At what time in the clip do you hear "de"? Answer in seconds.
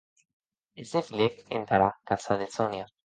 2.41-2.49